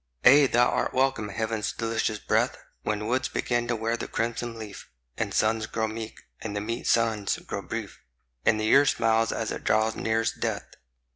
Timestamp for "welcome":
0.95-1.29